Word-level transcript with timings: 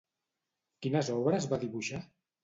Quines 0.85 1.11
obres 1.15 1.47
va 1.51 1.59
dibuixar? 1.65 2.01